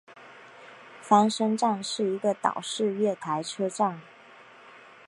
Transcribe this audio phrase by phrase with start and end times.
[0.99, 4.01] 翻身站是一个岛式月台车站。